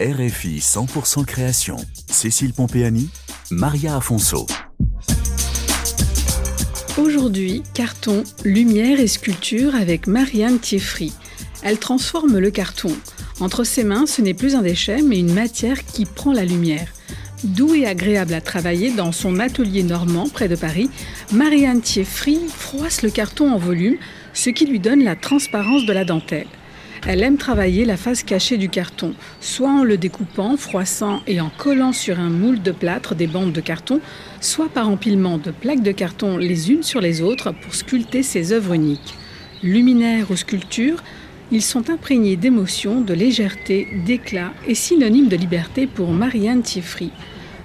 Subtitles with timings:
[0.00, 1.76] RFI 100% création.
[2.08, 3.10] Cécile Pompéani,
[3.50, 4.46] Maria Afonso.
[6.96, 11.12] Aujourd'hui, carton, lumière et sculpture avec Marianne Thieffry.
[11.64, 12.96] Elle transforme le carton.
[13.40, 16.86] Entre ses mains, ce n'est plus un déchet, mais une matière qui prend la lumière.
[17.42, 20.90] Doux et agréable à travailler dans son atelier normand près de Paris,
[21.32, 23.96] Marianne Thieffry froisse le carton en volume,
[24.32, 26.46] ce qui lui donne la transparence de la dentelle.
[27.06, 31.50] Elle aime travailler la face cachée du carton, soit en le découpant, froissant et en
[31.56, 34.00] collant sur un moule de plâtre des bandes de carton,
[34.40, 38.52] soit par empilement de plaques de carton les unes sur les autres pour sculpter ses
[38.52, 39.14] œuvres uniques.
[39.62, 41.02] Luminaires ou sculptures,
[41.50, 47.10] ils sont imprégnés d'émotion, de légèreté, d'éclat et synonymes de liberté pour Marianne Thieffry.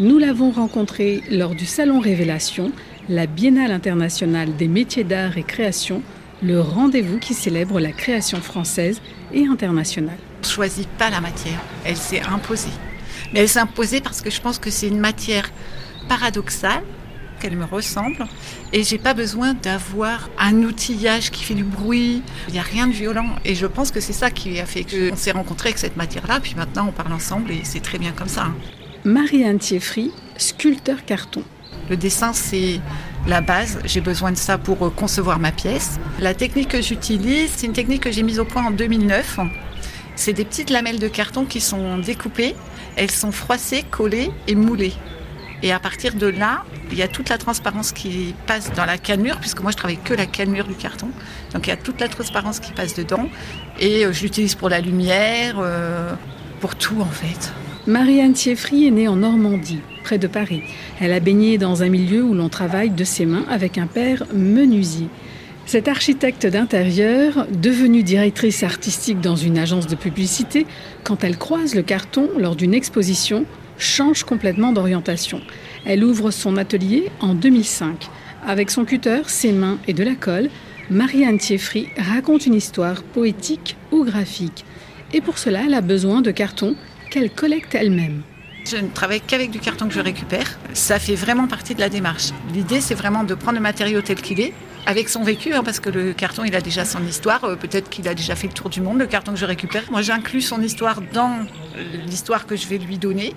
[0.00, 2.72] Nous l'avons rencontrée lors du Salon Révélation,
[3.08, 6.02] la Biennale internationale des métiers d'art et création,
[6.42, 9.00] le rendez-vous qui célèbre la création française
[9.32, 10.18] et internationale.
[10.42, 12.70] Je choisis pas la matière, elle s'est imposée.
[13.32, 15.50] Mais elle s'est imposée parce que je pense que c'est une matière
[16.08, 16.82] paradoxale,
[17.40, 18.26] qu'elle me ressemble,
[18.72, 22.22] et j'ai pas besoin d'avoir un outillage qui fait du bruit.
[22.48, 24.84] Il n'y a rien de violent, et je pense que c'est ça qui a fait
[24.84, 28.12] qu'on s'est rencontrés avec cette matière-là, puis maintenant on parle ensemble et c'est très bien
[28.12, 28.44] comme ça.
[28.44, 28.54] hein.
[29.04, 31.42] Marie-Anne Thieffry, sculpteur carton.
[31.90, 32.80] Le dessin, c'est
[33.26, 33.78] la base.
[33.84, 35.98] J'ai besoin de ça pour euh, concevoir ma pièce.
[36.20, 39.40] La technique que j'utilise, c'est une technique que j'ai mise au point en 2009.
[40.14, 42.54] C'est des petites lamelles de carton qui sont découpées.
[42.96, 44.94] Elles sont froissées, collées et moulées.
[45.62, 48.98] Et à partir de là, il y a toute la transparence qui passe dans la
[48.98, 51.08] cannelure, puisque moi je travaille que la cannelure du carton.
[51.52, 53.28] Donc il y a toute la transparence qui passe dedans.
[53.80, 56.14] Et euh, je l'utilise pour la lumière, euh,
[56.60, 57.52] pour tout en fait.
[57.86, 60.62] Marianne Thieffry est née en Normandie, près de Paris.
[61.00, 64.22] Elle a baigné dans un milieu où l'on travaille de ses mains avec un père
[64.32, 65.08] menuisier.
[65.66, 70.64] Cette architecte d'intérieur, devenue directrice artistique dans une agence de publicité,
[71.02, 73.46] quand elle croise le carton lors d'une exposition,
[73.78, 75.40] change complètement d'orientation.
[75.84, 78.08] Elle ouvre son atelier en 2005.
[78.46, 80.50] Avec son cutter, ses mains et de la colle,
[80.88, 84.64] Marianne Thieffry raconte une histoire poétique ou graphique.
[85.12, 86.76] Et pour cela, elle a besoin de carton
[87.10, 88.22] qu'elle collecte elle-même.
[88.66, 90.58] Je ne travaille qu'avec du carton que je récupère.
[90.72, 92.30] Ça fait vraiment partie de la démarche.
[92.52, 94.52] L'idée, c'est vraiment de prendre le matériau tel qu'il est,
[94.86, 97.44] avec son vécu, hein, parce que le carton, il a déjà son histoire.
[97.44, 99.84] Euh, Peut-être qu'il a déjà fait le tour du monde, le carton que je récupère.
[99.92, 101.46] Moi, j'inclus son histoire dans
[102.06, 103.34] l'histoire que je vais lui donner.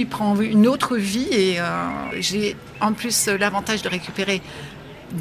[0.00, 1.64] Il prend une autre vie et euh,
[2.18, 4.42] j'ai en plus l'avantage de récupérer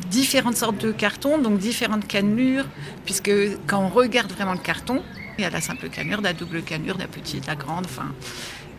[0.10, 2.66] différentes sortes de cartons, donc différentes cannelures,
[3.06, 3.32] puisque
[3.68, 5.04] quand on regarde vraiment le carton,
[5.38, 8.12] il y a la simple cannelure, la double cannelure, la petite, la grande, enfin...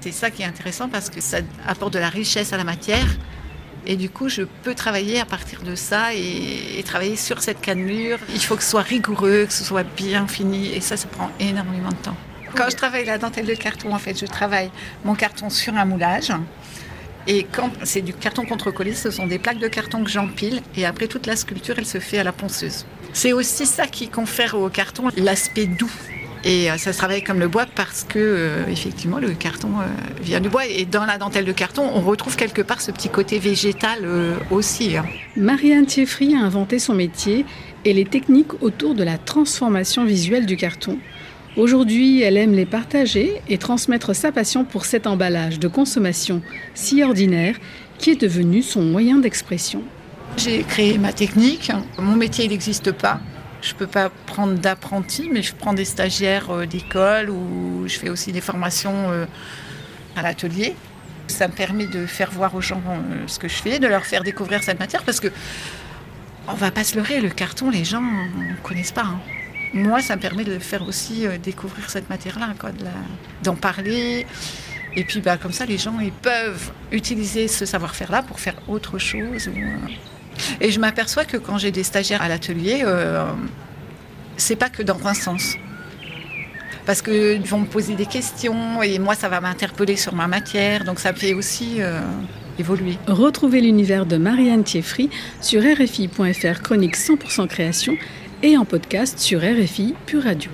[0.06, 3.09] C'est ça qui est intéressant parce que ça apporte de la richesse à la matière.
[3.87, 8.19] Et du coup, je peux travailler à partir de ça et, travailler sur cette cannelure.
[8.33, 10.72] Il faut que ce soit rigoureux, que ce soit bien fini.
[10.72, 12.17] Et ça, ça prend énormément de temps.
[12.55, 14.71] Quand je travaille la dentelle de carton, en fait, je travaille
[15.05, 16.31] mon carton sur un moulage.
[17.27, 20.62] Et quand c'est du carton contre-collé, ce sont des plaques de carton que j'empile.
[20.77, 22.87] Et après, toute la sculpture, elle se fait à la ponceuse.
[23.12, 25.91] C'est aussi ça qui confère au carton l'aspect doux.
[26.49, 29.87] Et euh, ça se travaille comme le bois parce que, euh, effectivement, le carton euh,
[30.23, 30.65] vient du bois.
[30.65, 34.07] Et dans la dentelle de carton, on retrouve quelque part ce petit côté végétal
[34.53, 34.97] aussi.
[34.97, 35.05] hein.
[35.37, 37.45] Marianne Thieffry a inventé son métier
[37.85, 40.99] et les techniques autour de la transformation visuelle du carton.
[41.56, 46.43] Aujourd'hui, elle aime les partager et transmettre sa passion pour cet emballage de consommation
[46.75, 47.56] si ordinaire
[47.99, 49.83] qui est devenu son moyen d'expression.
[50.37, 51.73] J'ai créé ma technique.
[51.99, 53.21] Mon métier, n'existe pas.
[53.62, 57.99] Je ne peux pas prendre d'apprentis, mais je prends des stagiaires euh, d'école ou je
[57.99, 59.27] fais aussi des formations euh,
[60.15, 60.77] à l'atelier.
[61.28, 64.05] Ça me permet de faire voir aux gens euh, ce que je fais, de leur
[64.05, 65.28] faire découvrir cette matière parce que
[66.49, 69.03] on va pas se leurrer, le carton, les gens ne connaissent pas.
[69.03, 69.21] hein.
[69.75, 72.50] Moi, ça me permet de faire aussi découvrir cette matière-là,
[73.43, 74.25] d'en parler.
[74.94, 78.99] Et puis, bah, comme ça, les gens ils peuvent utiliser ce savoir-faire-là pour faire autre
[78.99, 79.50] chose.
[80.61, 83.25] Et je m'aperçois que quand j'ai des stagiaires à l'atelier, euh,
[84.37, 85.55] c'est pas que dans un sens.
[86.85, 90.85] Parce qu'ils vont me poser des questions et moi, ça va m'interpeller sur ma matière.
[90.85, 92.00] Donc, ça fait aussi euh,
[92.59, 92.97] évoluer.
[93.09, 95.11] Retrouvez l'univers de Marianne Thieffry
[95.41, 97.97] sur RFI.fr chronique 100% création
[98.43, 100.50] et en podcast sur RFI Pure Radio.